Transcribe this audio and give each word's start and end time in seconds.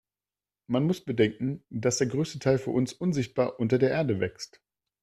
Man 0.65 0.87
muss 0.87 1.05
bedenken, 1.05 1.63
dass 1.69 1.99
der 1.99 2.07
größte 2.07 2.39
Teil 2.39 2.57
für 2.57 2.71
uns 2.71 2.91
unsichtbar 2.91 3.59
unter 3.59 3.77
der 3.77 3.91
Erde 3.91 4.19
wächst. 4.19 4.59